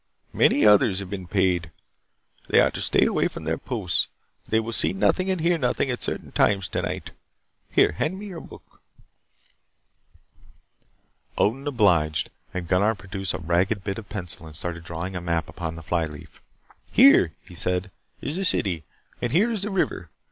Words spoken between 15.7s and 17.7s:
the fly leaf. "Here," he